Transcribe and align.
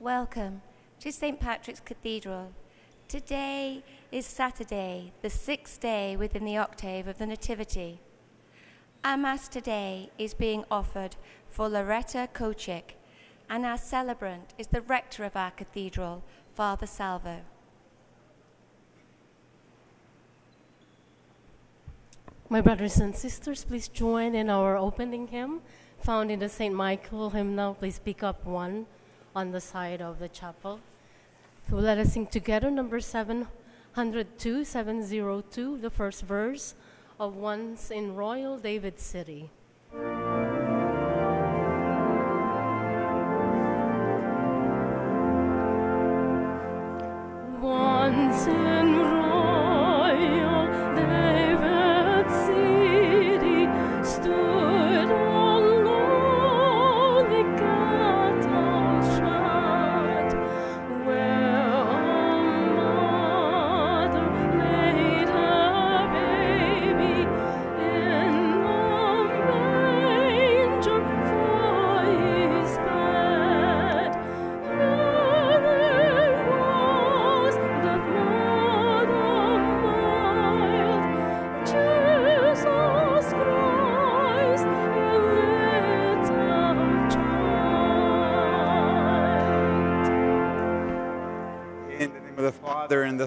Welcome 0.00 0.62
to 1.00 1.10
St. 1.10 1.40
Patrick's 1.40 1.80
Cathedral. 1.80 2.52
Today 3.08 3.82
is 4.12 4.26
Saturday, 4.26 5.12
the 5.22 5.28
sixth 5.28 5.80
day 5.80 6.14
within 6.16 6.44
the 6.44 6.56
octave 6.56 7.08
of 7.08 7.18
the 7.18 7.26
Nativity. 7.26 7.98
Our 9.02 9.16
Mass 9.16 9.48
today 9.48 10.10
is 10.16 10.34
being 10.34 10.64
offered 10.70 11.16
for 11.48 11.68
Loretta 11.68 12.28
Kochik, 12.32 12.94
and 13.50 13.66
our 13.66 13.76
celebrant 13.76 14.54
is 14.56 14.68
the 14.68 14.82
rector 14.82 15.24
of 15.24 15.34
our 15.34 15.50
cathedral, 15.50 16.22
Father 16.54 16.86
Salvo. 16.86 17.40
My 22.48 22.60
brothers 22.60 22.98
and 22.98 23.16
sisters, 23.16 23.64
please 23.64 23.88
join 23.88 24.36
in 24.36 24.48
our 24.48 24.76
opening 24.76 25.26
hymn 25.26 25.60
found 26.00 26.30
in 26.30 26.38
the 26.38 26.48
St. 26.48 26.72
Michael 26.72 27.30
hymnal. 27.30 27.74
Please 27.74 27.98
pick 27.98 28.22
up 28.22 28.46
one 28.46 28.86
on 29.38 29.52
the 29.52 29.60
side 29.60 30.02
of 30.02 30.18
the 30.18 30.28
chapel. 30.28 30.80
So 31.70 31.76
let 31.76 31.96
us 31.96 32.14
sing 32.14 32.26
together 32.26 32.72
number 32.72 32.98
702, 32.98 34.64
702, 34.64 35.78
the 35.78 35.90
first 35.90 36.24
verse 36.24 36.74
of 37.20 37.36
Once 37.36 37.92
in 37.92 38.16
Royal 38.16 38.58
David 38.58 38.98
City. 38.98 39.50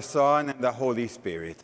The 0.02 0.08
Son, 0.08 0.48
and 0.50 0.60
the 0.60 0.72
Holy 0.72 1.06
Spirit. 1.06 1.62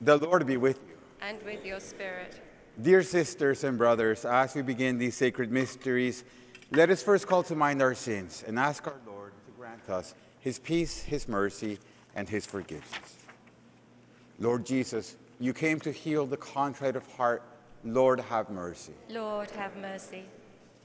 The 0.00 0.16
Lord 0.16 0.46
be 0.46 0.56
with 0.56 0.78
you. 0.88 0.96
And 1.20 1.42
with 1.42 1.64
your 1.64 1.80
spirit. 1.80 2.40
Dear 2.80 3.02
sisters 3.02 3.64
and 3.64 3.76
brothers, 3.76 4.24
as 4.24 4.54
we 4.54 4.62
begin 4.62 4.96
these 4.96 5.16
sacred 5.16 5.50
mysteries, 5.50 6.22
let 6.70 6.88
us 6.88 7.02
first 7.02 7.26
call 7.26 7.42
to 7.42 7.56
mind 7.56 7.82
our 7.82 7.96
sins 7.96 8.44
and 8.46 8.58
ask 8.58 8.86
our 8.86 9.00
Lord 9.06 9.32
to 9.44 9.52
grant 9.58 9.90
us 9.90 10.14
his 10.38 10.60
peace, 10.60 11.02
his 11.02 11.28
mercy, 11.28 11.80
and 12.14 12.28
his 12.28 12.46
forgiveness. 12.46 13.26
Lord 14.38 14.64
Jesus, 14.64 15.16
you 15.40 15.52
came 15.52 15.80
to 15.80 15.90
heal 15.90 16.26
the 16.26 16.36
contrite 16.36 16.94
of 16.94 17.04
heart. 17.08 17.42
Lord, 17.84 18.20
have 18.20 18.50
mercy. 18.50 18.94
Lord, 19.08 19.50
have 19.50 19.76
mercy. 19.76 20.26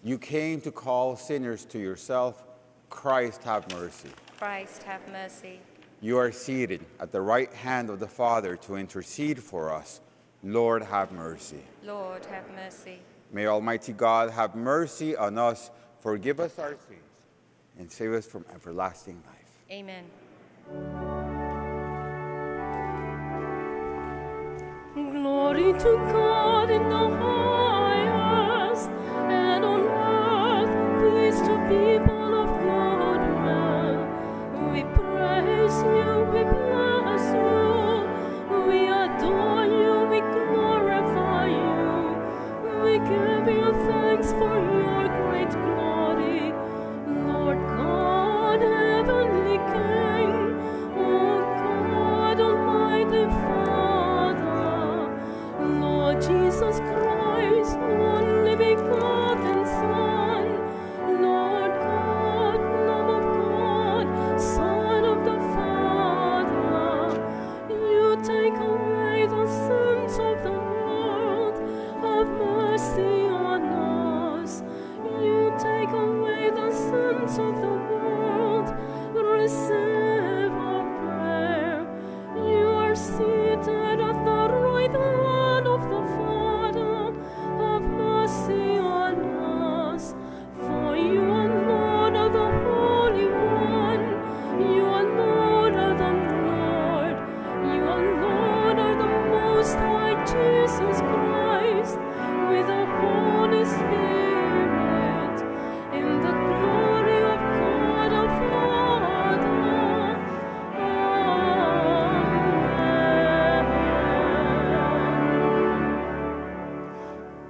You 0.03 0.17
came 0.17 0.59
to 0.61 0.71
call 0.71 1.17
sinners 1.17 1.65
to 1.65 1.77
yourself. 1.77 2.43
Christ, 2.89 3.43
have 3.43 3.71
mercy. 3.71 4.09
Christ, 4.37 4.83
have 4.83 5.07
mercy. 5.11 5.59
You 6.05 6.19
are 6.19 6.31
seated 6.31 6.85
at 6.99 7.11
the 7.11 7.19
right 7.19 7.51
hand 7.51 7.89
of 7.89 7.99
the 7.99 8.07
Father 8.07 8.55
to 8.57 8.75
intercede 8.75 9.41
for 9.41 9.73
us. 9.73 10.01
Lord, 10.43 10.83
have 10.83 11.11
mercy. 11.11 11.63
Lord, 11.83 12.23
have 12.27 12.47
mercy. 12.51 12.99
May 13.31 13.47
Almighty 13.47 13.91
God 13.91 14.29
have 14.29 14.53
mercy 14.53 15.15
on 15.15 15.39
us, 15.39 15.71
forgive 16.01 16.39
us 16.39 16.59
our 16.59 16.75
sins, 16.87 16.99
and 17.79 17.91
save 17.91 18.13
us 18.13 18.27
from 18.27 18.45
everlasting 18.53 19.19
life. 19.25 19.49
Amen. 19.71 20.05
Glory 24.93 25.73
to 25.73 25.97
God 26.13 26.69
in 26.69 26.87
the 26.87 27.17
highest, 27.17 28.89
and 28.91 29.65
on 29.65 29.81
earth 29.81 31.33
peace 31.33 31.39
to 31.47 31.55
people 31.67 32.24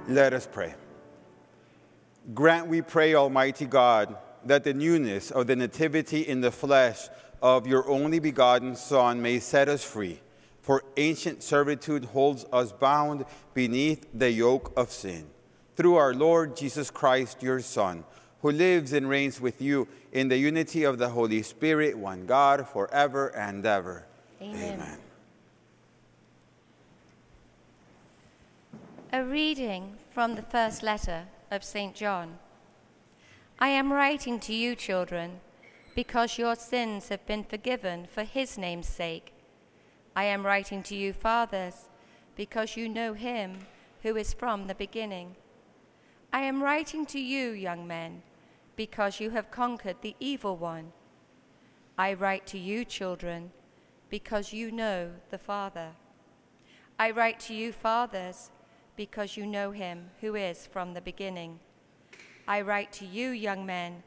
Let 0.08 0.32
us 0.32 0.48
pray. 0.50 0.74
Grant, 2.34 2.68
we 2.68 2.82
pray, 2.82 3.14
Almighty 3.14 3.66
God, 3.66 4.16
that 4.44 4.64
the 4.64 4.74
newness 4.74 5.30
of 5.30 5.46
the 5.46 5.56
nativity 5.56 6.22
in 6.22 6.40
the 6.40 6.52
flesh 6.52 7.08
of 7.42 7.66
your 7.66 7.88
only 7.88 8.18
begotten 8.18 8.76
Son 8.76 9.20
may 9.20 9.40
set 9.40 9.68
us 9.68 9.84
free, 9.84 10.20
for 10.62 10.84
ancient 10.96 11.42
servitude 11.42 12.04
holds 12.06 12.44
us 12.52 12.72
bound 12.72 13.24
beneath 13.54 14.06
the 14.14 14.30
yoke 14.30 14.72
of 14.76 14.90
sin. 14.90 15.26
Through 15.76 15.96
our 15.96 16.14
Lord 16.14 16.56
Jesus 16.56 16.90
Christ, 16.90 17.42
your 17.42 17.60
Son, 17.60 18.04
who 18.42 18.50
lives 18.50 18.92
and 18.92 19.08
reigns 19.08 19.40
with 19.40 19.60
you 19.60 19.88
in 20.12 20.28
the 20.28 20.38
unity 20.38 20.84
of 20.84 20.98
the 20.98 21.08
Holy 21.08 21.42
Spirit, 21.42 21.98
one 21.98 22.26
God, 22.26 22.68
forever 22.68 23.28
and 23.36 23.66
ever. 23.66 24.06
Amen. 24.40 24.98
A 29.16 29.24
reading 29.24 29.96
from 30.10 30.34
the 30.34 30.42
first 30.42 30.82
letter 30.82 31.22
of 31.50 31.64
St. 31.64 31.94
John. 31.94 32.36
I 33.58 33.68
am 33.68 33.90
writing 33.90 34.38
to 34.40 34.52
you, 34.52 34.76
children, 34.76 35.40
because 35.94 36.36
your 36.36 36.54
sins 36.54 37.08
have 37.08 37.24
been 37.24 37.42
forgiven 37.42 38.06
for 38.12 38.24
his 38.24 38.58
name's 38.58 38.88
sake. 38.88 39.32
I 40.14 40.24
am 40.24 40.44
writing 40.44 40.82
to 40.82 40.94
you, 40.94 41.14
fathers, 41.14 41.88
because 42.36 42.76
you 42.76 42.90
know 42.90 43.14
him 43.14 43.60
who 44.02 44.16
is 44.16 44.34
from 44.34 44.66
the 44.66 44.74
beginning. 44.74 45.36
I 46.30 46.42
am 46.42 46.62
writing 46.62 47.06
to 47.06 47.18
you, 47.18 47.52
young 47.52 47.86
men, 47.86 48.20
because 48.76 49.18
you 49.18 49.30
have 49.30 49.50
conquered 49.50 50.02
the 50.02 50.14
evil 50.20 50.58
one. 50.58 50.92
I 51.96 52.12
write 52.12 52.46
to 52.48 52.58
you, 52.58 52.84
children, 52.84 53.50
because 54.10 54.52
you 54.52 54.70
know 54.70 55.12
the 55.30 55.38
Father. 55.38 55.92
I 56.98 57.12
write 57.12 57.40
to 57.40 57.54
you, 57.54 57.72
fathers, 57.72 58.50
because 58.96 59.36
you 59.36 59.46
know 59.46 59.70
him 59.70 60.10
who 60.20 60.34
is 60.34 60.66
from 60.66 60.94
the 60.94 61.00
beginning. 61.00 61.58
I 62.48 62.62
write 62.62 62.92
to 62.94 63.06
you, 63.06 63.30
young 63.30 63.66
men, 63.66 64.02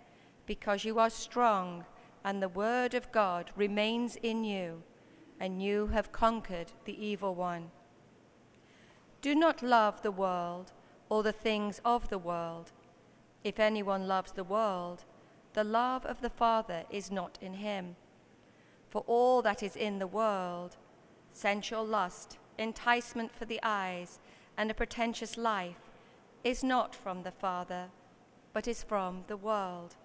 because 0.46 0.84
you 0.84 1.00
are 1.00 1.10
strong, 1.10 1.86
and 2.24 2.42
the 2.42 2.50
word 2.50 2.94
of 2.94 3.12
God 3.12 3.52
remains 3.56 4.18
in 4.18 4.44
you, 4.44 4.82
and 5.40 5.62
you 5.62 5.88
have 5.88 6.12
conquered 6.12 6.72
the 6.86 7.06
evil 7.06 7.36
one. 7.36 7.72
Do 9.22 9.36
not 9.36 9.62
love 9.62 10.02
the 10.02 10.12
world 10.12 10.72
or 11.10 11.24
the 11.24 11.34
things 11.34 11.82
of 11.84 12.10
the 12.10 12.18
world. 12.18 12.72
If 13.44 13.60
anyone 13.60 14.08
loves 14.08 14.32
the 14.32 14.44
world, 14.44 15.06
the 15.54 15.64
love 15.64 16.06
of 16.06 16.22
the 16.22 16.30
Father 16.30 16.84
is 16.90 17.12
not 17.12 17.38
in 17.42 17.56
him. 17.56 17.96
For 18.90 19.04
all 19.08 19.42
that 19.42 19.62
is 19.62 19.76
in 19.76 20.00
the 20.00 20.08
world, 20.08 20.78
sensual 21.32 21.86
lust, 21.86 22.38
enticement 22.58 23.32
for 23.34 23.46
the 23.46 23.60
eyes, 23.64 24.20
and 24.60 24.70
a 24.70 24.74
pretentious 24.74 25.38
life, 25.38 25.90
is 26.44 26.66
not 26.66 26.94
from 26.94 27.24
the 27.24 27.32
Father, 27.32 27.86
but 28.52 28.68
is 28.68 28.84
from 28.84 29.24
the 29.28 29.38
world. 29.38 29.96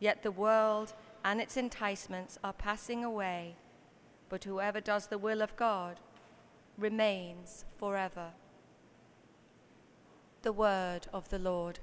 Yet 0.00 0.24
the 0.24 0.32
world 0.32 0.92
and 1.24 1.40
its 1.40 1.56
enticements 1.56 2.36
are 2.42 2.52
passing 2.52 3.04
away, 3.04 3.54
but 4.28 4.42
whoever 4.42 4.80
does 4.80 5.06
the 5.06 5.18
will 5.18 5.40
of 5.40 5.54
God 5.54 6.00
remains 6.76 7.64
forever. 7.78 8.30
The 10.42 10.52
word 10.52 11.06
of 11.12 11.28
the 11.28 11.38
Lord. 11.38 11.78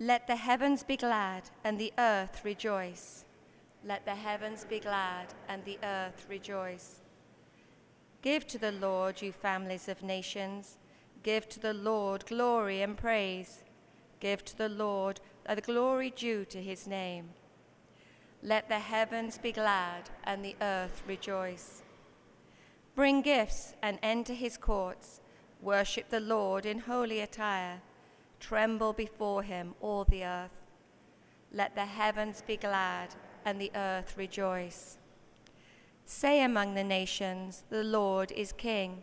Let 0.00 0.26
the 0.26 0.36
heavens 0.36 0.82
be 0.82 0.96
glad 0.96 1.50
and 1.62 1.78
the 1.78 1.92
earth 1.98 2.40
rejoice. 2.44 3.26
Let 3.86 4.06
the 4.06 4.14
heavens 4.14 4.64
be 4.64 4.80
glad 4.80 5.26
and 5.46 5.62
the 5.64 5.78
earth 5.82 6.24
rejoice. 6.28 7.02
Give 8.22 8.46
to 8.46 8.56
the 8.56 8.72
Lord, 8.72 9.20
you 9.20 9.30
families 9.30 9.88
of 9.88 10.02
nations. 10.02 10.78
Give 11.22 11.46
to 11.50 11.60
the 11.60 11.74
Lord 11.74 12.24
glory 12.24 12.80
and 12.80 12.96
praise. 12.96 13.62
Give 14.20 14.42
to 14.46 14.56
the 14.56 14.70
Lord 14.70 15.20
the 15.46 15.60
glory 15.60 16.08
due 16.08 16.46
to 16.46 16.62
his 16.62 16.86
name. 16.86 17.30
Let 18.42 18.70
the 18.70 18.78
heavens 18.78 19.36
be 19.36 19.52
glad 19.52 20.08
and 20.24 20.42
the 20.42 20.56
earth 20.62 21.02
rejoice. 21.06 21.82
Bring 22.94 23.20
gifts 23.20 23.74
and 23.82 23.98
enter 24.02 24.32
his 24.32 24.56
courts. 24.56 25.20
Worship 25.60 26.08
the 26.08 26.20
Lord 26.20 26.64
in 26.64 26.78
holy 26.78 27.20
attire. 27.20 27.82
Tremble 28.40 28.94
before 28.94 29.42
him, 29.42 29.74
all 29.82 30.04
the 30.04 30.24
earth. 30.24 30.62
Let 31.52 31.74
the 31.74 31.84
heavens 31.84 32.42
be 32.46 32.56
glad 32.56 33.14
and 33.44 33.60
the 33.60 33.70
earth 33.74 34.16
rejoice. 34.16 34.98
Say 36.06 36.42
among 36.42 36.74
the 36.74 36.84
nations, 36.84 37.64
The 37.70 37.84
Lord 37.84 38.32
is 38.32 38.52
king. 38.52 39.02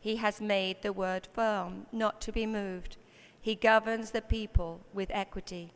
He 0.00 0.16
has 0.16 0.40
made 0.40 0.82
the 0.82 0.92
word 0.92 1.28
firm, 1.32 1.86
not 1.92 2.20
to 2.22 2.32
be 2.32 2.46
moved. 2.46 2.96
He 3.40 3.54
governs 3.54 4.10
the 4.10 4.22
people 4.22 4.80
with 4.92 5.10
equity. 5.12 5.72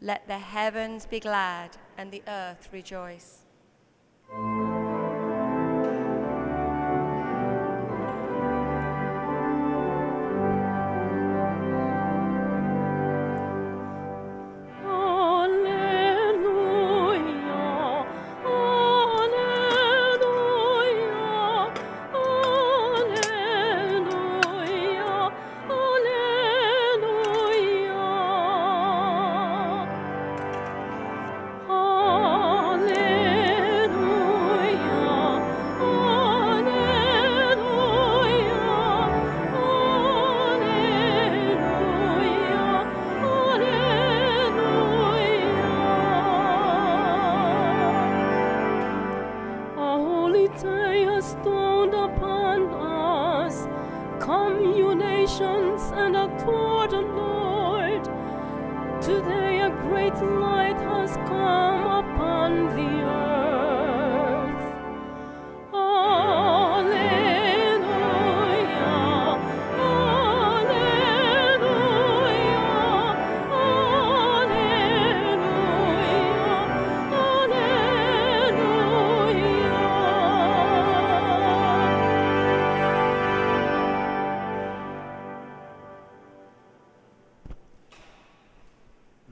Let 0.00 0.26
the 0.26 0.38
heavens 0.38 1.06
be 1.06 1.20
glad 1.20 1.76
and 1.96 2.10
the 2.10 2.22
earth 2.26 2.68
rejoice. 2.72 3.44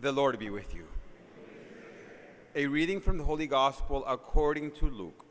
The 0.03 0.11
Lord 0.11 0.37
be 0.41 0.51
with 0.51 0.75
you. 0.75 0.85
A 2.57 2.67
reading 2.67 3.01
from 3.01 3.19
the 3.19 3.25
Holy 3.25 3.47
Gospel 3.47 4.05
according 4.05 4.73
to 4.73 4.87
Luke. 4.87 5.25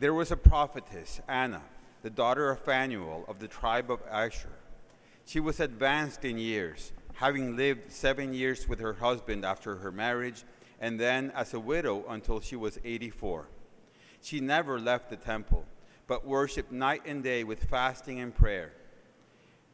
There 0.00 0.12
was 0.12 0.32
a 0.32 0.36
prophetess, 0.36 1.20
Anna, 1.28 1.62
the 2.02 2.10
daughter 2.10 2.50
of 2.50 2.58
Phanuel 2.58 3.24
of 3.28 3.38
the 3.38 3.46
tribe 3.46 3.88
of 3.88 4.00
Asher. 4.10 4.50
She 5.24 5.38
was 5.38 5.60
advanced 5.60 6.24
in 6.24 6.38
years, 6.38 6.90
having 7.14 7.54
lived 7.56 7.92
seven 7.92 8.34
years 8.34 8.68
with 8.68 8.80
her 8.80 8.94
husband 8.94 9.44
after 9.44 9.76
her 9.76 9.92
marriage, 9.92 10.42
and 10.80 10.98
then 10.98 11.30
as 11.36 11.54
a 11.54 11.60
widow 11.60 12.04
until 12.08 12.40
she 12.40 12.56
was 12.56 12.80
84. 12.84 13.46
She 14.20 14.40
never 14.40 14.80
left 14.80 15.08
the 15.08 15.14
temple, 15.14 15.64
but 16.08 16.26
worshiped 16.26 16.72
night 16.72 17.02
and 17.06 17.22
day 17.22 17.44
with 17.44 17.62
fasting 17.62 18.18
and 18.18 18.34
prayer. 18.34 18.72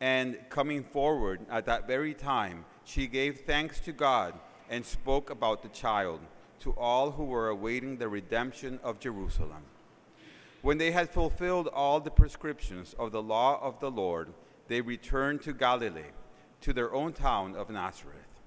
And 0.01 0.39
coming 0.51 0.85
forward 0.85 1.41
at 1.51 1.67
that 1.67 1.87
very 1.87 2.15
time, 2.15 2.65
she 2.85 3.07
gave 3.07 3.41
thanks 3.41 3.81
to 3.81 3.93
God 3.93 4.35
and 4.69 4.85
spoke 4.85 5.31
about 5.31 5.63
the 5.63 5.69
child 5.69 6.21
to 6.61 6.73
all 6.73 7.13
who 7.13 7.25
were 7.25 7.49
awaiting 7.49 7.97
the 7.97 8.09
redemption 8.09 8.79
of 8.83 9.01
Jerusalem. 9.01 9.63
When 10.63 10.79
they 10.79 10.91
had 10.91 11.11
fulfilled 11.11 11.69
all 11.69 12.01
the 12.01 12.11
prescriptions 12.11 12.95
of 12.99 13.13
the 13.13 13.23
law 13.23 13.59
of 13.63 13.79
the 13.81 13.91
Lord, 13.91 14.33
they 14.69 14.81
returned 14.81 15.43
to 15.43 15.53
Galilee, 15.53 16.13
to 16.63 16.73
their 16.73 16.93
own 16.93 17.13
town 17.13 17.55
of 17.55 17.71
Nazareth. 17.71 18.41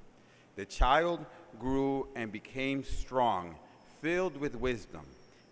The 0.56 0.66
child 0.66 1.26
grew 1.58 2.10
and 2.16 2.32
became 2.32 2.84
strong, 2.84 3.56
filled 4.02 4.38
with 4.38 4.56
wisdom, 4.56 5.06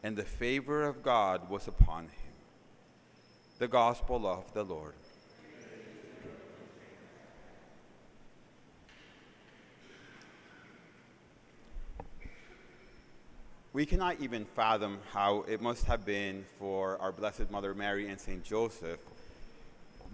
and 0.04 0.18
the 0.18 0.26
favor 0.26 0.84
of 0.84 1.02
God 1.02 1.50
was 1.50 1.68
upon 1.68 2.06
him. 2.06 2.34
The 3.60 3.68
Gospel 3.68 4.28
of 4.28 4.54
the 4.54 4.64
Lord. 4.64 4.96
We 13.78 13.86
cannot 13.86 14.22
even 14.22 14.44
fathom 14.44 14.98
how 15.14 15.46
it 15.48 15.62
must 15.62 15.86
have 15.86 16.04
been 16.04 16.46
for 16.58 17.00
our 17.00 17.12
Blessed 17.12 17.52
Mother 17.52 17.76
Mary 17.76 18.10
and 18.10 18.20
St. 18.20 18.44
Joseph 18.44 19.00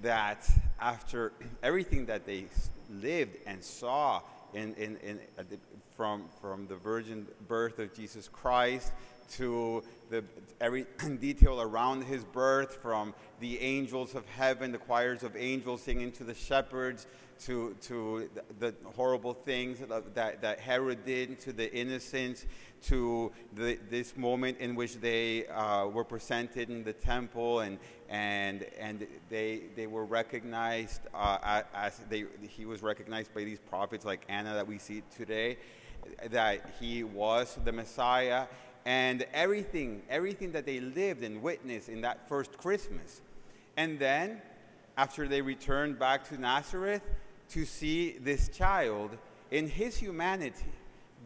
that 0.02 0.46
after 0.82 1.32
everything 1.64 2.08
that 2.08 2.26
they 2.26 2.48
lived 2.90 3.38
and 3.48 3.64
saw 3.64 4.22
in, 4.54 4.74
in, 4.74 4.98
in, 4.98 5.20
uh, 5.40 5.44
from, 5.96 6.26
from 6.42 6.68
the 6.68 6.76
virgin 6.76 7.26
birth 7.48 7.80
of 7.80 7.96
Jesus 7.96 8.28
Christ 8.28 8.92
to 9.38 9.84
the 10.10 10.24
every 10.62 10.86
detail 11.20 11.62
around 11.62 12.04
his 12.04 12.24
birth, 12.24 12.78
from 12.82 13.14
the 13.40 13.60
angels 13.60 14.16
of 14.16 14.26
heaven, 14.28 14.72
the 14.72 14.78
choirs 14.78 15.24
of 15.24 15.36
angels 15.36 15.82
singing 15.82 16.12
to 16.14 16.24
the 16.24 16.34
shepherds, 16.34 17.08
to, 17.46 17.76
to 17.82 18.30
the, 18.60 18.74
horrible 18.96 19.34
things 19.34 19.80
that, 19.80 20.16
that, 20.16 20.42
that 20.42 20.60
Herod 20.60 21.06
did 21.06 21.40
to 21.42 21.52
the 21.52 21.74
innocents, 21.74 22.46
to 22.84 23.32
the, 23.54 23.80
this 23.90 24.16
moment 24.16 24.60
in 24.60 24.76
which 24.76 24.96
they 25.02 25.48
uh, 25.48 25.88
were 25.88 26.04
presented 26.04 26.70
in 26.70 26.84
the 26.84 26.94
temple 26.94 27.62
and, 27.62 27.80
and, 28.10 28.66
and 28.80 29.08
they, 29.30 29.64
they 29.76 29.88
were 29.88 30.06
recognized 30.06 31.02
uh, 31.14 31.64
as 31.74 32.00
they, 32.10 32.26
he 32.48 32.66
was 32.66 32.82
recognized 32.82 33.34
by 33.34 33.44
these 33.44 33.60
prophets 33.60 34.06
like 34.06 34.26
Anna 34.30 34.54
that 34.54 34.68
we 34.68 34.78
see 34.78 35.04
today, 35.16 35.58
that 36.30 36.76
he 36.80 37.04
was 37.04 37.58
the 37.64 37.72
Messiah, 37.72 38.46
and 38.86 39.26
everything, 39.34 40.02
everything 40.10 40.52
that 40.52 40.66
they 40.66 40.80
lived 40.80 41.24
and 41.24 41.42
witnessed 41.42 41.90
in 41.90 42.02
that 42.02 42.28
first 42.28 42.58
Christmas. 42.58 43.22
And 43.78 43.98
then 44.00 44.42
after 44.98 45.28
they 45.28 45.42
returned 45.42 45.98
back 45.98 46.28
to 46.30 46.40
Nazareth 46.40 47.02
to 47.50 47.66
see 47.66 48.18
this 48.20 48.50
child 48.50 49.18
in 49.52 49.68
his 49.68 49.98
humanity 49.98 50.66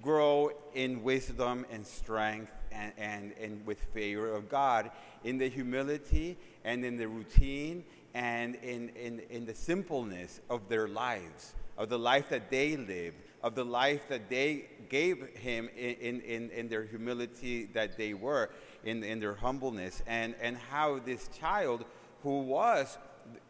grow 0.02 0.52
in 0.74 1.04
wisdom 1.04 1.66
and 1.72 1.86
strength 1.86 2.52
and, 2.72 2.94
and, 2.98 3.34
and 3.42 3.66
with 3.66 3.80
favor 3.94 4.32
of 4.32 4.50
God, 4.50 4.92
in 5.24 5.38
the 5.38 5.50
humility 5.50 6.38
and 6.64 6.86
in 6.86 6.98
the 6.98 7.08
routine 7.08 7.84
and 8.14 8.56
in, 8.56 8.90
in, 8.90 9.22
in 9.30 9.46
the 9.46 9.56
simpleness 9.56 10.42
of 10.50 10.70
their 10.70 10.88
lives, 10.88 11.54
of 11.78 11.90
the 11.90 12.00
life 12.00 12.30
that 12.30 12.50
they 12.50 12.78
lived, 12.78 13.18
of 13.44 13.56
the 13.56 13.63
life 13.63 14.08
that 14.10 14.29
they 14.29 14.65
gave 14.89 15.27
him 15.36 15.70
in, 15.77 16.22
in, 16.22 16.50
in 16.50 16.67
their 16.67 16.84
humility 16.84 17.65
that 17.74 17.98
they 17.98 18.13
were, 18.13 18.50
in, 18.84 19.03
in 19.03 19.20
their 19.20 19.36
humbleness, 19.36 20.01
and, 20.08 20.36
and 20.41 20.58
how 20.58 21.00
this 21.00 21.29
child 21.39 21.86
who 22.24 22.41
was, 22.41 22.98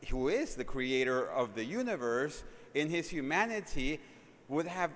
who 0.10 0.28
is 0.28 0.56
the 0.56 0.64
creator 0.64 1.30
of 1.30 1.56
the 1.56 1.64
universe, 1.64 2.44
in 2.74 2.90
his 2.90 3.10
humanity, 3.10 4.00
would 4.50 4.68
have 4.68 4.92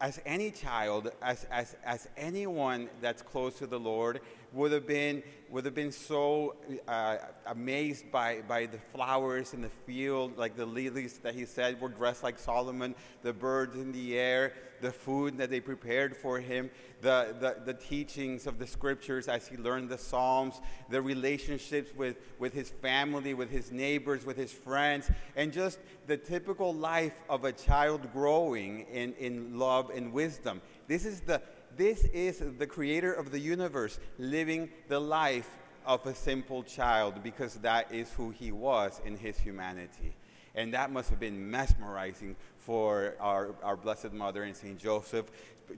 as 0.00 0.20
any 0.24 0.50
child, 0.50 1.10
as, 1.20 1.44
as, 1.50 1.76
as 1.84 2.08
anyone 2.16 2.88
that's 3.02 3.20
close 3.20 3.58
to 3.58 3.66
the 3.66 3.78
Lord, 3.78 4.20
would 4.52 4.72
have 4.72 4.86
been, 4.86 5.22
would 5.48 5.64
have 5.64 5.74
been 5.74 5.92
so 5.92 6.56
uh, 6.88 7.18
amazed 7.46 8.10
by, 8.10 8.40
by 8.48 8.66
the 8.66 8.78
flowers 8.92 9.54
in 9.54 9.62
the 9.62 9.68
field, 9.68 10.36
like 10.36 10.56
the 10.56 10.66
lilies 10.66 11.18
that 11.18 11.34
he 11.34 11.44
said 11.44 11.80
were 11.80 11.88
dressed 11.88 12.22
like 12.22 12.38
Solomon, 12.38 12.94
the 13.22 13.32
birds 13.32 13.76
in 13.76 13.92
the 13.92 14.18
air, 14.18 14.52
the 14.80 14.90
food 14.90 15.38
that 15.38 15.50
they 15.50 15.60
prepared 15.60 16.16
for 16.16 16.40
him, 16.40 16.70
the, 17.00 17.34
the, 17.38 17.72
the 17.72 17.74
teachings 17.74 18.46
of 18.46 18.58
the 18.58 18.66
scriptures 18.66 19.28
as 19.28 19.46
he 19.46 19.56
learned 19.56 19.88
the 19.88 19.98
Psalms, 19.98 20.60
the 20.88 21.00
relationships 21.00 21.92
with, 21.96 22.16
with 22.38 22.52
his 22.52 22.70
family, 22.70 23.34
with 23.34 23.50
his 23.50 23.70
neighbors, 23.70 24.24
with 24.24 24.36
his 24.36 24.52
friends, 24.52 25.10
and 25.36 25.52
just 25.52 25.78
the 26.06 26.16
typical 26.16 26.74
life 26.74 27.14
of 27.28 27.44
a 27.44 27.52
child 27.52 28.12
growing 28.12 28.80
in, 28.92 29.12
in 29.14 29.58
love 29.58 29.90
and 29.90 30.12
wisdom. 30.12 30.60
This 30.88 31.04
is 31.04 31.20
the 31.20 31.40
this 31.76 32.04
is 32.04 32.42
the 32.58 32.66
creator 32.66 33.12
of 33.12 33.30
the 33.30 33.38
universe 33.38 33.98
living 34.18 34.70
the 34.88 35.00
life 35.00 35.48
of 35.86 36.06
a 36.06 36.14
simple 36.14 36.62
child 36.62 37.22
because 37.22 37.54
that 37.56 37.92
is 37.92 38.12
who 38.12 38.30
he 38.30 38.52
was 38.52 39.00
in 39.04 39.16
his 39.16 39.38
humanity. 39.38 40.14
And 40.54 40.74
that 40.74 40.90
must 40.90 41.10
have 41.10 41.20
been 41.20 41.50
mesmerizing 41.50 42.36
for 42.58 43.14
our, 43.20 43.54
our 43.62 43.76
Blessed 43.76 44.12
Mother 44.12 44.42
and 44.42 44.56
St. 44.56 44.78
Joseph 44.78 45.26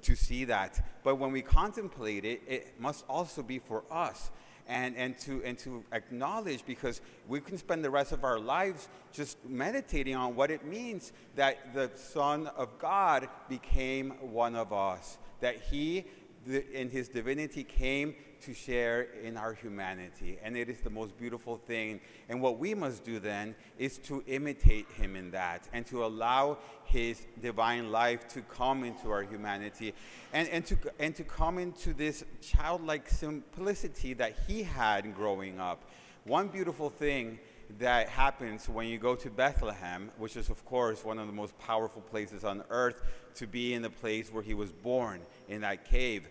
to 0.00 0.16
see 0.16 0.44
that. 0.44 0.84
But 1.04 1.16
when 1.16 1.32
we 1.32 1.42
contemplate 1.42 2.24
it, 2.24 2.42
it 2.46 2.80
must 2.80 3.04
also 3.08 3.42
be 3.42 3.58
for 3.58 3.84
us. 3.90 4.30
And, 4.68 4.96
and, 4.96 5.18
to, 5.20 5.42
and 5.44 5.58
to 5.58 5.84
acknowledge 5.92 6.64
because 6.64 7.00
we 7.26 7.40
can 7.40 7.58
spend 7.58 7.84
the 7.84 7.90
rest 7.90 8.12
of 8.12 8.22
our 8.22 8.38
lives 8.38 8.88
just 9.12 9.36
meditating 9.44 10.14
on 10.14 10.36
what 10.36 10.52
it 10.52 10.64
means 10.64 11.12
that 11.34 11.74
the 11.74 11.90
Son 11.96 12.46
of 12.46 12.78
God 12.78 13.28
became 13.48 14.10
one 14.20 14.54
of 14.54 14.72
us 14.72 15.18
that 15.42 15.60
he, 15.60 16.06
in 16.72 16.88
his 16.88 17.08
divinity, 17.08 17.62
came 17.62 18.14
to 18.40 18.52
share 18.52 19.02
in 19.22 19.36
our 19.36 19.54
humanity. 19.54 20.38
And 20.42 20.56
it 20.56 20.68
is 20.68 20.80
the 20.80 20.90
most 20.90 21.16
beautiful 21.16 21.56
thing. 21.56 22.00
And 22.28 22.40
what 22.40 22.58
we 22.58 22.74
must 22.74 23.04
do 23.04 23.20
then 23.20 23.54
is 23.78 23.98
to 23.98 24.24
imitate 24.26 24.90
him 24.92 25.14
in 25.14 25.30
that 25.30 25.68
and 25.72 25.86
to 25.86 26.04
allow 26.04 26.58
his 26.84 27.26
divine 27.40 27.92
life 27.92 28.26
to 28.28 28.42
come 28.42 28.84
into 28.84 29.10
our 29.10 29.22
humanity 29.22 29.94
and, 30.32 30.48
and, 30.48 30.66
to, 30.66 30.76
and 30.98 31.14
to 31.14 31.24
come 31.24 31.58
into 31.58 31.94
this 31.94 32.24
childlike 32.40 33.08
simplicity 33.08 34.14
that 34.14 34.34
he 34.48 34.62
had 34.62 35.14
growing 35.14 35.60
up. 35.60 35.84
One 36.24 36.48
beautiful 36.48 36.90
thing 36.90 37.38
that 37.78 38.08
happens 38.08 38.68
when 38.68 38.86
you 38.86 38.98
go 38.98 39.14
to 39.14 39.30
Bethlehem, 39.30 40.10
which 40.18 40.36
is, 40.36 40.50
of 40.50 40.64
course, 40.64 41.04
one 41.04 41.18
of 41.18 41.26
the 41.26 41.32
most 41.32 41.58
powerful 41.58 42.02
places 42.02 42.44
on 42.44 42.62
earth 42.70 43.02
to 43.36 43.46
be 43.46 43.74
in 43.74 43.82
the 43.82 43.90
place 43.90 44.32
where 44.32 44.42
he 44.42 44.54
was 44.54 44.72
born, 44.72 45.20
in 45.48 45.62
that 45.62 45.84
cave, 45.84 46.28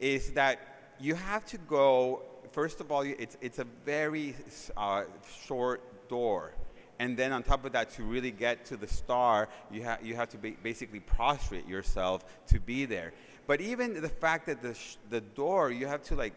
is 0.00 0.32
that 0.32 0.58
you 1.00 1.14
have 1.14 1.44
to 1.46 1.58
go, 1.58 2.22
first 2.52 2.80
of 2.80 2.92
all, 2.92 3.02
it's, 3.02 3.36
it's 3.40 3.58
a 3.58 3.66
very 3.84 4.34
uh, 4.76 5.04
short 5.46 6.08
door. 6.08 6.52
And 6.98 7.16
then 7.16 7.32
on 7.32 7.42
top 7.42 7.64
of 7.64 7.72
that, 7.72 7.90
to 7.94 8.04
really 8.04 8.30
get 8.30 8.64
to 8.66 8.76
the 8.76 8.86
star, 8.86 9.48
you, 9.70 9.82
ha- 9.84 9.98
you 10.02 10.14
have 10.14 10.28
to 10.30 10.38
ba- 10.38 10.52
basically 10.62 11.00
prostrate 11.00 11.66
yourself 11.66 12.24
to 12.48 12.60
be 12.60 12.84
there. 12.84 13.12
But 13.46 13.60
even 13.60 14.00
the 14.00 14.08
fact 14.08 14.46
that 14.46 14.62
the, 14.62 14.74
sh- 14.74 14.98
the 15.10 15.20
door, 15.20 15.70
you 15.72 15.86
have 15.86 16.02
to 16.04 16.14
like 16.14 16.34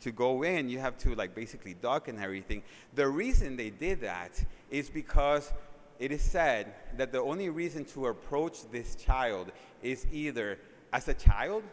to 0.00 0.10
go 0.10 0.42
in, 0.42 0.68
you 0.68 0.78
have 0.78 0.96
to 0.98 1.14
like 1.14 1.34
basically 1.34 1.74
duck 1.74 2.08
and 2.08 2.18
everything. 2.18 2.62
The 2.94 3.08
reason 3.08 3.56
they 3.56 3.70
did 3.70 4.00
that 4.02 4.42
is 4.70 4.90
because 4.90 5.52
it 5.98 6.12
is 6.12 6.22
said 6.22 6.74
that 6.96 7.12
the 7.12 7.20
only 7.20 7.48
reason 7.48 7.84
to 7.86 8.06
approach 8.06 8.70
this 8.70 8.94
child 8.94 9.50
is 9.82 10.06
either 10.12 10.58
as 10.92 11.08
a 11.08 11.14
child, 11.14 11.64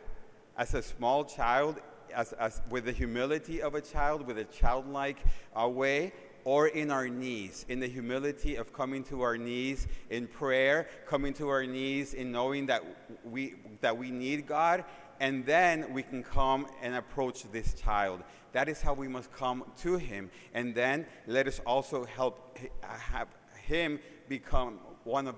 as 0.58 0.74
a 0.74 0.82
small 0.82 1.24
child, 1.24 1.80
as, 2.14 2.34
as 2.34 2.62
with 2.70 2.86
the 2.86 2.92
humility 2.92 3.62
of 3.62 3.76
a 3.76 3.82
child, 3.82 4.26
with 4.26 4.38
a 4.38 4.46
childlike 4.46 5.20
uh, 5.56 5.68
way, 5.68 6.14
or 6.46 6.68
in 6.68 6.92
our 6.92 7.10
knees, 7.10 7.66
in 7.68 7.80
the 7.80 7.88
humility 7.88 8.56
of 8.56 8.72
coming 8.72 9.04
to 9.04 9.22
our 9.22 9.38
knees 9.38 9.88
in 10.10 10.28
prayer, 10.28 10.88
coming 11.08 11.34
to 11.34 11.50
our 11.50 11.66
knees 11.66 12.14
in 12.14 12.32
knowing 12.32 12.68
that 12.68 12.84
we, 13.26 13.56
that 13.82 13.98
we 13.98 14.12
need 14.12 14.48
God, 14.48 14.86
and 15.20 15.46
then 15.46 15.92
we 15.92 16.04
can 16.04 16.24
come 16.24 16.68
and 16.82 16.96
approach 16.96 17.44
this 17.52 17.74
child. 17.74 18.22
That 18.54 18.70
is 18.70 18.82
how 18.82 18.94
we 18.94 19.08
must 19.08 19.34
come 19.34 19.66
to 19.82 19.98
him. 19.98 20.30
And 20.54 20.74
then 20.76 21.08
let 21.28 21.48
us 21.48 21.60
also 21.66 22.06
help 22.06 22.58
have 22.82 23.28
him 23.66 24.00
become 24.30 24.80
one 25.04 25.28
of 25.28 25.36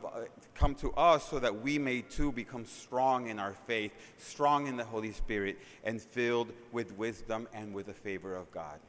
come 0.54 0.76
to 0.76 0.92
us 0.94 1.30
so 1.30 1.40
that 1.40 1.62
we 1.62 1.78
may 1.78 2.02
too 2.02 2.32
become 2.32 2.66
strong 2.66 3.28
in 3.28 3.38
our 3.38 3.54
faith, 3.66 3.92
strong 4.18 4.68
in 4.68 4.78
the 4.78 4.84
Holy 4.84 5.12
Spirit, 5.12 5.58
and 5.84 6.02
filled 6.02 6.52
with 6.72 6.98
wisdom 6.98 7.48
and 7.54 7.74
with 7.74 7.86
the 7.88 7.94
favor 7.94 8.36
of 8.36 8.50
God. 8.52 8.80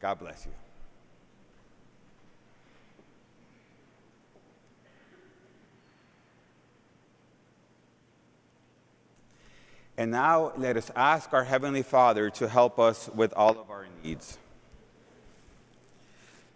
God 0.00 0.18
bless 0.18 0.46
you. 0.46 0.63
And 9.96 10.10
now 10.10 10.52
let 10.56 10.76
us 10.76 10.90
ask 10.96 11.32
our 11.32 11.44
Heavenly 11.44 11.82
Father 11.82 12.28
to 12.30 12.48
help 12.48 12.78
us 12.78 13.08
with 13.14 13.32
all 13.34 13.58
of 13.58 13.70
our 13.70 13.86
needs. 14.02 14.38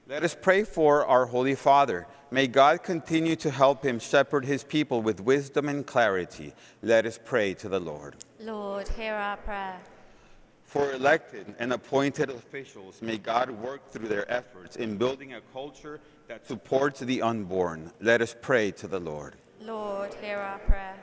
Let 0.09 0.25
us 0.25 0.35
pray 0.40 0.64
for 0.64 1.07
our 1.07 1.26
Holy 1.26 1.54
Father. 1.54 2.07
May 2.30 2.47
God 2.47 2.83
continue 2.83 3.37
to 3.37 3.50
help 3.50 3.85
him 3.85 3.99
shepherd 3.99 4.45
his 4.45 4.64
people 4.64 5.02
with 5.02 5.21
wisdom 5.21 5.68
and 5.68 5.87
clarity. 5.87 6.52
Let 6.83 7.07
us 7.07 7.18
pray 7.25 7.54
to 7.54 7.68
the 7.68 7.78
Lord. 7.78 8.16
Lord, 8.40 8.88
hear 8.88 9.14
our 9.14 9.37
prayer. 9.37 9.78
For 10.64 10.92
elected 10.92 11.54
and 11.59 11.73
appointed 11.73 12.28
officials, 12.28 13.00
may 13.00 13.18
God 13.18 13.50
work 13.50 13.90
through 13.90 14.09
their 14.09 14.30
efforts 14.30 14.76
in 14.76 14.99
building 14.99 15.35
a 15.35 15.40
culture 15.52 16.00
that 16.26 16.47
supports 16.47 17.00
the 17.00 17.23
unborn. 17.23 17.90
Let 18.00 18.21
us 18.21 18.35
pray 18.40 18.73
to 18.73 18.88
the 18.88 19.00
Lord. 19.00 19.37
Lord, 19.61 20.12
hear 20.14 20.38
our 20.38 20.59
prayer 20.59 20.98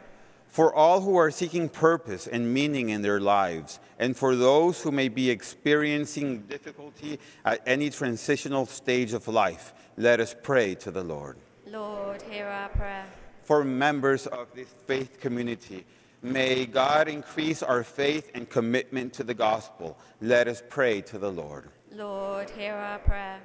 for 0.55 0.73
all 0.73 1.01
who 1.01 1.17
are 1.17 1.31
seeking 1.31 1.67
purpose 1.67 2.27
and 2.27 2.53
meaning 2.53 2.87
in 2.87 3.01
their 3.01 3.19
lives, 3.19 3.77
and 3.99 4.15
for 4.15 4.37
those 4.37 4.81
who 4.81 4.89
may 4.89 5.09
be 5.09 5.29
experiencing 5.29 6.39
difficulty 6.43 7.19
at 7.43 7.61
any 7.65 7.89
transitional 7.89 8.65
stage 8.65 9.11
of 9.11 9.27
life, 9.27 9.73
let 9.97 10.21
us 10.21 10.33
pray 10.43 10.73
to 10.73 10.91
the 10.91 11.03
Lord. 11.03 11.35
Lord, 11.67 12.21
hear 12.21 12.45
our 12.45 12.69
prayer. 12.69 13.05
For 13.43 13.65
members 13.65 14.27
of 14.27 14.47
this 14.55 14.69
faith 14.87 15.19
community, 15.19 15.83
may 16.21 16.65
God 16.65 17.09
increase 17.09 17.61
our 17.61 17.83
faith 17.83 18.31
and 18.33 18.49
commitment 18.49 19.11
to 19.15 19.25
the 19.25 19.33
gospel. 19.33 19.97
Let 20.21 20.47
us 20.47 20.63
pray 20.69 21.01
to 21.01 21.17
the 21.17 21.33
Lord. 21.33 21.67
Lord, 21.91 22.49
hear 22.51 22.75
our 22.75 22.99
prayer. 22.99 23.41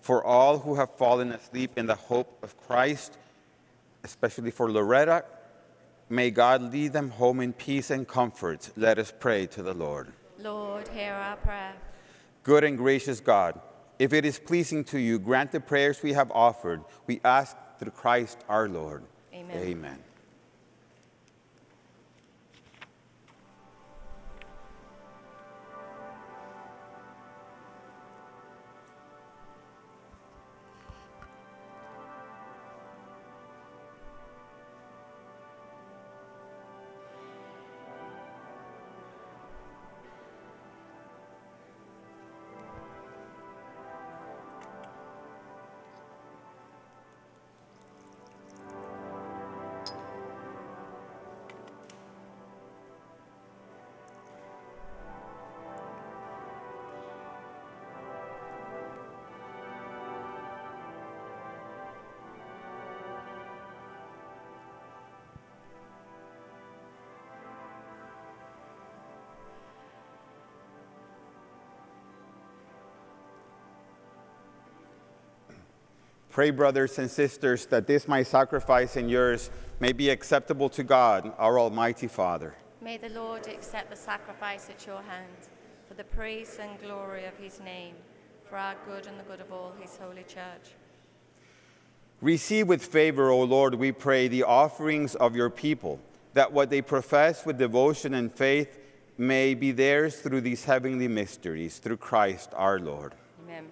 For 0.00 0.24
all 0.24 0.58
who 0.60 0.76
have 0.76 0.96
fallen 0.96 1.30
asleep 1.32 1.72
in 1.76 1.84
the 1.84 1.94
hope 1.94 2.42
of 2.42 2.56
Christ, 2.66 3.18
especially 4.02 4.50
for 4.50 4.72
Loretta, 4.72 5.26
May 6.10 6.30
God 6.30 6.72
lead 6.72 6.94
them 6.94 7.10
home 7.10 7.40
in 7.40 7.52
peace 7.52 7.90
and 7.90 8.08
comfort. 8.08 8.70
Let 8.76 8.98
us 8.98 9.12
pray 9.18 9.46
to 9.48 9.62
the 9.62 9.74
Lord. 9.74 10.12
Lord, 10.38 10.88
hear 10.88 11.12
our 11.12 11.36
prayer. 11.36 11.74
Good 12.42 12.64
and 12.64 12.78
gracious 12.78 13.20
God, 13.20 13.60
if 13.98 14.12
it 14.14 14.24
is 14.24 14.38
pleasing 14.38 14.84
to 14.84 14.98
you, 14.98 15.18
grant 15.18 15.52
the 15.52 15.60
prayers 15.60 16.02
we 16.02 16.14
have 16.14 16.30
offered. 16.30 16.82
We 17.06 17.20
ask 17.24 17.56
through 17.78 17.90
Christ 17.90 18.38
our 18.48 18.68
Lord. 18.68 19.02
Amen. 19.34 19.56
Amen. 19.58 19.98
Pray, 76.38 76.50
brothers 76.50 77.00
and 77.00 77.10
sisters, 77.10 77.66
that 77.66 77.88
this 77.88 78.06
my 78.06 78.22
sacrifice 78.22 78.94
and 78.94 79.10
yours 79.10 79.50
may 79.80 79.92
be 79.92 80.08
acceptable 80.08 80.68
to 80.68 80.84
God, 80.84 81.32
our 81.36 81.58
Almighty 81.58 82.06
Father. 82.06 82.54
May 82.80 82.96
the 82.96 83.08
Lord 83.08 83.48
accept 83.48 83.90
the 83.90 83.96
sacrifice 83.96 84.70
at 84.70 84.86
your 84.86 85.02
hands 85.02 85.48
for 85.88 85.94
the 85.94 86.04
praise 86.04 86.56
and 86.62 86.80
glory 86.80 87.24
of 87.24 87.36
his 87.38 87.58
name, 87.58 87.96
for 88.48 88.56
our 88.56 88.76
good 88.86 89.08
and 89.08 89.18
the 89.18 89.24
good 89.24 89.40
of 89.40 89.50
all 89.50 89.72
his 89.80 89.96
holy 89.96 90.22
church. 90.22 90.76
Receive 92.20 92.68
with 92.68 92.84
favor, 92.84 93.30
O 93.30 93.42
Lord, 93.42 93.74
we 93.74 93.90
pray, 93.90 94.28
the 94.28 94.44
offerings 94.44 95.16
of 95.16 95.34
your 95.34 95.50
people, 95.50 95.98
that 96.34 96.52
what 96.52 96.70
they 96.70 96.82
profess 96.82 97.44
with 97.44 97.58
devotion 97.58 98.14
and 98.14 98.32
faith 98.32 98.78
may 99.16 99.54
be 99.54 99.72
theirs 99.72 100.14
through 100.20 100.42
these 100.42 100.62
heavenly 100.62 101.08
mysteries, 101.08 101.78
through 101.78 101.96
Christ 101.96 102.50
our 102.54 102.78
Lord. 102.78 103.16
Amen. 103.42 103.64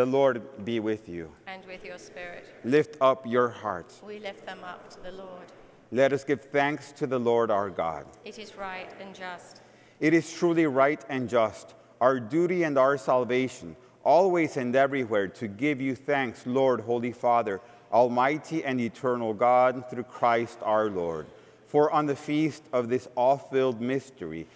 The 0.00 0.06
Lord 0.06 0.64
be 0.64 0.80
with 0.80 1.10
you. 1.10 1.30
And 1.46 1.62
with 1.66 1.84
your 1.84 1.98
spirit, 1.98 2.46
Lift 2.64 2.96
up 3.02 3.26
your 3.26 3.50
hearts. 3.50 4.00
we 4.02 4.18
lift 4.18 4.46
them 4.46 4.60
up 4.64 4.88
to 4.94 5.02
the 5.02 5.12
Lord. 5.12 5.44
Let 5.92 6.14
us 6.14 6.24
give 6.24 6.40
thanks 6.40 6.90
to 6.92 7.06
the 7.06 7.18
Lord 7.18 7.50
our 7.50 7.68
God. 7.68 8.06
It 8.24 8.38
is 8.38 8.56
right 8.56 8.88
and 8.98 9.14
just, 9.14 9.60
It 10.00 10.14
is 10.14 10.32
truly 10.32 10.64
right 10.64 11.04
and 11.10 11.28
just, 11.28 11.74
our 12.00 12.18
duty 12.18 12.62
and 12.62 12.78
our 12.78 12.96
salvation, 12.96 13.76
always 14.02 14.56
and 14.56 14.74
everywhere 14.74 15.28
to 15.28 15.46
give 15.46 15.82
you 15.82 15.94
thanks, 15.94 16.46
Lord, 16.46 16.80
Holy 16.80 17.12
Father, 17.12 17.60
Almighty 17.92 18.64
and 18.64 18.80
eternal 18.80 19.34
God, 19.34 19.90
through 19.90 20.04
Christ 20.04 20.60
our 20.62 20.88
Lord. 20.88 21.26
For 21.66 21.90
on 21.90 22.06
the 22.06 22.16
feast 22.16 22.62
of 22.72 22.88
this 22.88 23.06
awe 23.16 23.36
filled 23.36 23.82
mystery, 23.82 24.46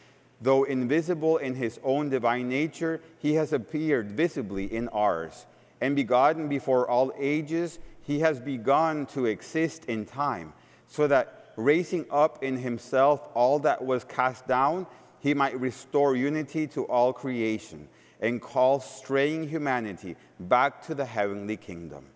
though 0.40 0.64
invisible 0.64 1.36
in 1.38 1.54
his 1.54 1.78
own 1.82 2.10
divine 2.10 2.48
nature, 2.48 3.00
he 3.18 3.34
has 3.34 3.52
appeared 3.52 4.12
visibly 4.12 4.72
in 4.72 4.88
ours. 4.88 5.46
And 5.80 5.96
begotten 5.96 6.48
before 6.48 6.88
all 6.88 7.12
ages, 7.18 7.78
he 8.02 8.20
has 8.20 8.40
begun 8.40 9.06
to 9.06 9.26
exist 9.26 9.86
in 9.86 10.04
time, 10.04 10.52
so 10.86 11.06
that 11.06 11.52
raising 11.56 12.04
up 12.10 12.42
in 12.42 12.58
himself 12.58 13.28
all 13.34 13.58
that 13.60 13.84
was 13.84 14.04
cast 14.04 14.46
down, 14.46 14.86
he 15.20 15.34
might 15.34 15.58
restore 15.58 16.14
unity 16.14 16.66
to 16.68 16.84
all 16.84 17.12
creation 17.12 17.88
and 18.20 18.40
call 18.40 18.80
straying 18.80 19.48
humanity 19.48 20.16
back 20.38 20.82
to 20.86 20.94
the 20.94 21.04
heavenly 21.04 21.56
kingdom. 21.56 22.06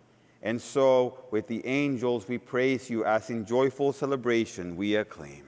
And 0.42 0.60
so, 0.60 1.18
with 1.30 1.48
the 1.48 1.66
angels, 1.66 2.28
we 2.28 2.38
praise 2.38 2.88
you 2.88 3.04
as 3.04 3.28
in 3.30 3.44
joyful 3.44 3.92
celebration 3.92 4.76
we 4.76 4.94
acclaim. 4.94 5.47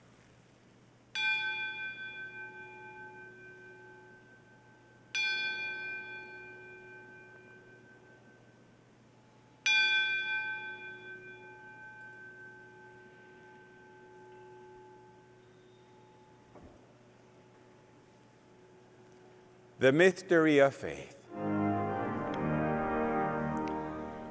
The 19.81 19.91
mystery 19.91 20.59
of 20.59 20.73
faith. 20.75 21.15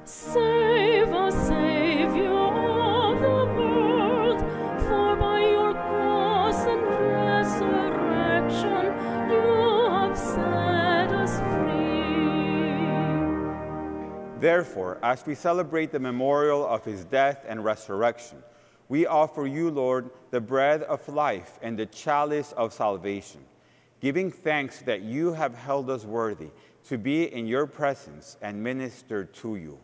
Save 0.05 1.09
us, 1.09 1.35
Savior 1.45 2.31
of 2.31 3.19
the 3.19 3.45
world, 3.59 4.39
for 4.79 5.17
by 5.17 5.41
your 5.41 5.73
cross 5.73 6.55
and 6.55 6.81
resurrection 6.81 8.95
you 9.29 9.89
have 9.91 10.17
set 10.17 11.11
us 11.11 11.41
free. 11.53 12.85
Therefore, 14.39 14.99
as 15.03 15.25
we 15.25 15.35
celebrate 15.35 15.91
the 15.91 15.99
memorial 15.99 16.65
of 16.65 16.85
his 16.85 17.03
death 17.03 17.43
and 17.45 17.65
resurrection, 17.65 18.41
we 18.87 19.05
offer 19.05 19.45
you, 19.45 19.69
Lord, 19.69 20.11
the 20.29 20.39
bread 20.39 20.83
of 20.83 21.05
life 21.09 21.59
and 21.61 21.77
the 21.77 21.87
chalice 21.87 22.53
of 22.53 22.71
salvation, 22.71 23.41
giving 24.01 24.31
thanks 24.31 24.79
that 24.79 25.03
you 25.03 25.31
have 25.33 25.55
held 25.55 25.89
us 25.89 26.03
worthy 26.03 26.49
to 26.83 26.97
be 26.97 27.31
in 27.31 27.45
your 27.45 27.67
presence 27.67 28.35
and 28.41 28.61
minister 28.61 29.23
to 29.23 29.55
you. 29.55 29.77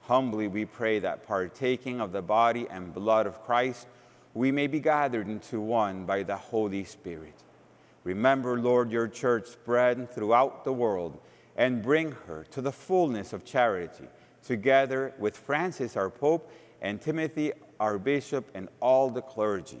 Humbly 0.00 0.48
we 0.48 0.64
pray 0.64 0.98
that 0.98 1.26
partaking 1.26 2.00
of 2.00 2.10
the 2.10 2.22
body 2.22 2.66
and 2.70 2.94
blood 2.94 3.26
of 3.26 3.42
Christ, 3.44 3.86
we 4.32 4.50
may 4.50 4.66
be 4.66 4.80
gathered 4.80 5.28
into 5.28 5.60
one 5.60 6.06
by 6.06 6.22
the 6.22 6.36
Holy 6.36 6.84
Spirit. 6.84 7.34
Remember, 8.02 8.58
Lord, 8.58 8.90
your 8.90 9.08
church 9.08 9.46
spread 9.46 10.10
throughout 10.10 10.64
the 10.64 10.72
world 10.72 11.20
and 11.56 11.82
bring 11.82 12.12
her 12.26 12.44
to 12.50 12.60
the 12.60 12.72
fullness 12.72 13.32
of 13.32 13.44
charity, 13.44 14.08
together 14.44 15.14
with 15.18 15.36
Francis, 15.36 15.96
our 15.96 16.10
Pope, 16.10 16.50
and 16.82 17.00
Timothy, 17.00 17.52
our 17.78 17.98
Bishop, 17.98 18.50
and 18.54 18.68
all 18.80 19.08
the 19.10 19.22
clergy. 19.22 19.80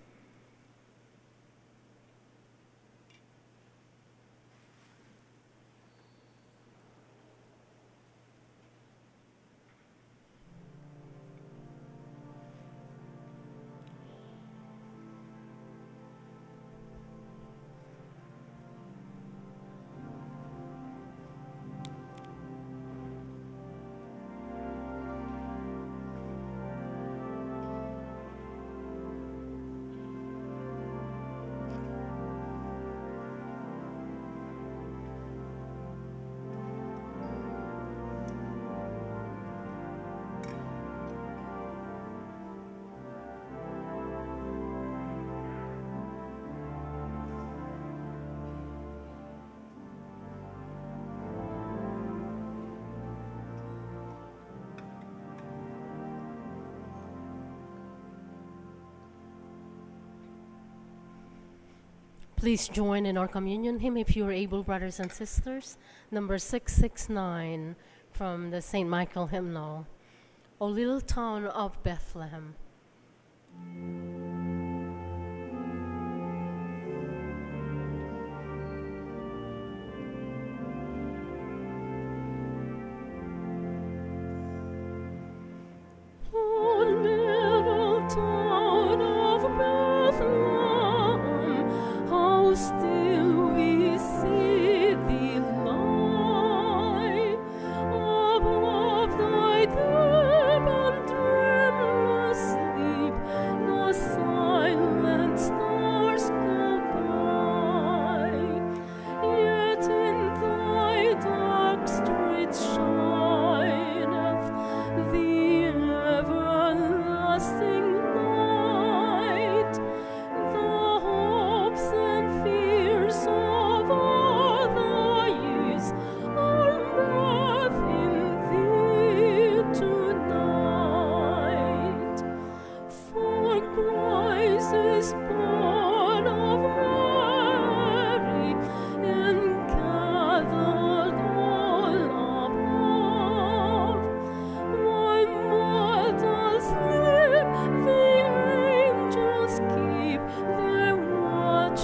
Please 62.41 62.67
join 62.67 63.05
in 63.05 63.19
our 63.19 63.27
communion 63.27 63.77
hymn 63.77 63.97
if 63.97 64.15
you 64.15 64.25
are 64.25 64.31
able, 64.31 64.63
brothers 64.63 64.99
and 64.99 65.11
sisters. 65.11 65.77
Number 66.09 66.39
669 66.39 67.75
from 68.09 68.49
the 68.49 68.63
St. 68.63 68.89
Michael 68.89 69.27
hymnal. 69.27 69.85
O 70.59 70.65
little 70.65 71.01
town 71.01 71.45
of 71.45 71.83
Bethlehem. 71.83 72.55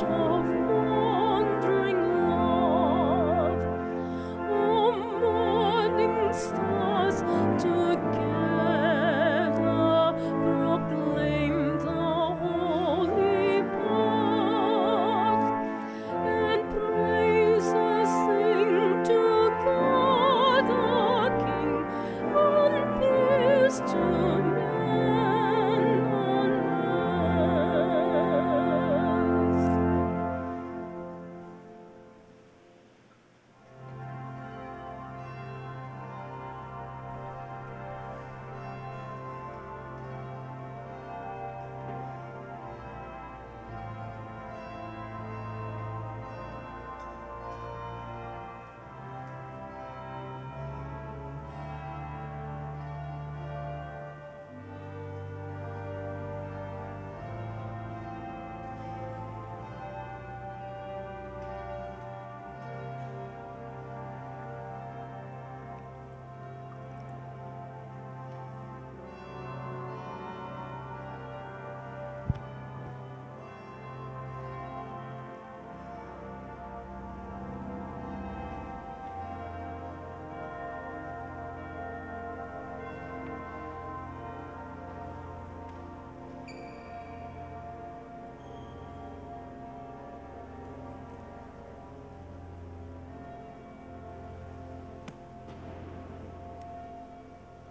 Watch 0.01 0.11
of 0.11 0.26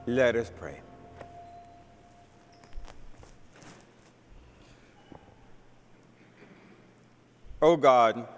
Let 0.07 0.37
us 0.37 0.53
pray. 0.57 0.81
O 7.61 7.77
God, 7.77 8.29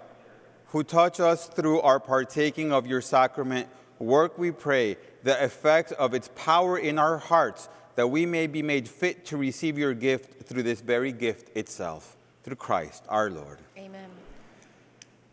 who 0.67 0.83
touch 0.83 1.19
us 1.19 1.47
through 1.47 1.81
our 1.81 1.99
partaking 1.99 2.71
of 2.71 2.87
your 2.87 3.01
sacrament, 3.01 3.67
work, 3.99 4.39
we 4.39 4.49
pray, 4.49 4.97
the 5.23 5.43
effect 5.43 5.91
of 5.91 6.15
its 6.15 6.29
power 6.35 6.77
in 6.77 6.97
our 6.97 7.17
hearts, 7.17 7.69
that 7.95 8.07
we 8.07 8.25
may 8.25 8.47
be 8.47 8.63
made 8.63 8.87
fit 8.87 9.25
to 9.25 9.37
receive 9.37 9.77
your 9.77 9.93
gift 9.93 10.47
through 10.47 10.63
this 10.63 10.81
very 10.81 11.11
gift 11.11 11.55
itself, 11.55 12.17
through 12.43 12.55
Christ 12.55 13.03
our 13.09 13.29
Lord. 13.29 13.59
Amen. 13.77 14.09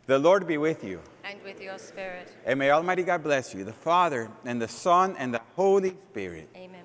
The 0.06 0.18
Lord 0.18 0.46
be 0.46 0.58
with 0.58 0.84
you. 0.84 1.00
And 1.46 1.54
with 1.54 1.62
your 1.62 1.78
spirit. 1.78 2.32
And 2.44 2.58
may 2.58 2.70
Almighty 2.70 3.04
God 3.04 3.22
bless 3.22 3.54
you, 3.54 3.62
the 3.62 3.72
Father, 3.72 4.28
and 4.44 4.60
the 4.60 4.66
Son, 4.66 5.14
and 5.16 5.32
the 5.32 5.40
Holy 5.54 5.96
Spirit. 6.10 6.48
Amen. 6.56 6.82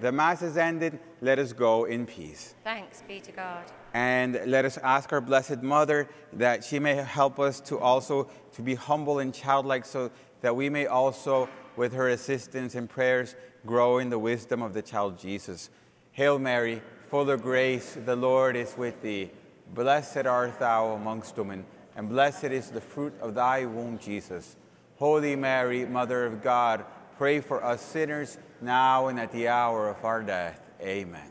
The 0.00 0.12
Mass 0.12 0.40
is 0.40 0.56
ended. 0.56 0.98
Let 1.20 1.38
us 1.38 1.52
go 1.52 1.84
in 1.84 2.06
peace. 2.06 2.54
Thanks 2.64 3.02
be 3.06 3.20
to 3.20 3.32
God. 3.32 3.64
And 3.92 4.40
let 4.46 4.64
us 4.64 4.78
ask 4.78 5.12
our 5.12 5.20
Blessed 5.20 5.62
Mother 5.62 6.08
that 6.32 6.64
she 6.64 6.78
may 6.78 6.94
help 6.94 7.38
us 7.38 7.60
to 7.62 7.78
also 7.78 8.30
to 8.52 8.62
be 8.62 8.76
humble 8.76 9.18
and 9.18 9.34
childlike 9.34 9.84
so 9.84 10.10
that 10.40 10.56
we 10.56 10.70
may 10.70 10.86
also, 10.86 11.48
with 11.76 11.92
her 11.92 12.08
assistance 12.08 12.76
and 12.76 12.88
prayers, 12.88 13.34
grow 13.66 13.98
in 13.98 14.08
the 14.08 14.18
wisdom 14.18 14.62
of 14.62 14.72
the 14.72 14.82
child 14.82 15.18
Jesus. 15.18 15.68
Hail 16.12 16.38
Mary, 16.38 16.80
full 17.08 17.28
of 17.28 17.42
grace, 17.42 17.98
the 18.06 18.16
Lord 18.16 18.56
is 18.56 18.74
with 18.78 19.02
thee. 19.02 19.30
Blessed 19.74 20.24
art 20.24 20.58
thou 20.58 20.92
amongst 20.92 21.36
women, 21.36 21.66
and 21.98 22.08
blessed 22.08 22.44
is 22.44 22.70
the 22.70 22.80
fruit 22.80 23.12
of 23.20 23.34
thy 23.34 23.64
womb, 23.64 23.98
Jesus. 23.98 24.54
Holy 24.98 25.34
Mary, 25.34 25.84
Mother 25.84 26.24
of 26.24 26.40
God, 26.40 26.84
pray 27.18 27.40
for 27.40 27.62
us 27.64 27.82
sinners, 27.82 28.38
now 28.60 29.08
and 29.08 29.18
at 29.18 29.32
the 29.32 29.48
hour 29.48 29.88
of 29.88 30.04
our 30.04 30.22
death. 30.22 30.60
Amen. 30.80 31.28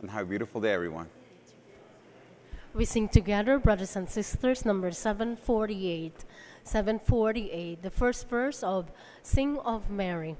And 0.00 0.10
have 0.10 0.22
a 0.22 0.26
beautiful 0.26 0.62
day, 0.62 0.72
everyone. 0.72 1.10
We 2.72 2.86
sing 2.86 3.06
together, 3.06 3.58
brothers 3.58 3.96
and 3.96 4.08
sisters, 4.08 4.64
number 4.64 4.90
748. 4.90 6.24
748, 6.64 7.82
the 7.82 7.90
first 7.90 8.30
verse 8.30 8.62
of 8.62 8.90
Sing 9.22 9.58
of 9.58 9.90
Mary. 9.90 10.36